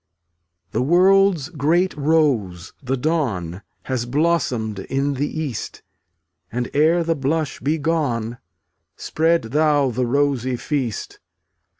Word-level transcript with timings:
315 0.71 0.71
The 0.71 0.91
world's 0.91 1.49
great 1.49 1.95
rose, 1.95 2.73
the 2.81 2.97
dawn, 2.97 3.61
Has 3.83 4.07
blossomed 4.07 4.79
in 4.79 5.13
the 5.13 5.39
east; 5.39 5.83
And, 6.51 6.71
ere 6.73 7.03
the 7.03 7.13
blush 7.13 7.59
be 7.59 7.77
gone, 7.77 8.39
Spread 8.97 9.43
thou 9.43 9.91
the 9.91 10.07
rosy 10.07 10.55
feast. 10.55 11.19